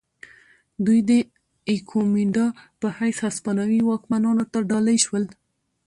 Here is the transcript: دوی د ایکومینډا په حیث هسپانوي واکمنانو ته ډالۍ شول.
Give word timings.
دوی 0.85 0.99
د 1.09 1.11
ایکومینډا 1.71 2.45
په 2.79 2.87
حیث 2.97 3.17
هسپانوي 3.27 3.79
واکمنانو 3.89 4.43
ته 4.51 4.59
ډالۍ 4.69 4.97
شول. 5.05 5.25